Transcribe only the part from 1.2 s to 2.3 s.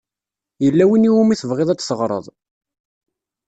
tebɣiḍ ad teɣṛeḍ?